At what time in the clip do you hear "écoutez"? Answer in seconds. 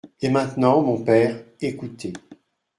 1.61-2.13